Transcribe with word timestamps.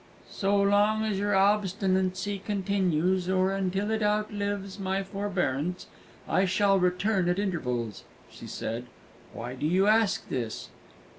"So 0.31 0.59
long 0.59 1.05
as 1.05 1.19
your 1.19 1.35
obstinacy 1.35 2.39
continues, 2.43 3.29
or 3.29 3.51
until 3.53 3.91
it 3.91 4.01
outlives 4.01 4.79
my 4.79 5.03
forbearance, 5.03 5.85
I 6.27 6.45
shall 6.45 6.79
return 6.79 7.29
at 7.29 7.37
intervals," 7.37 8.03
she 8.27 8.47
said. 8.47 8.87
"Why 9.31 9.53
do 9.53 9.67
you 9.67 9.85
ask 9.85 10.27
this?" 10.27 10.69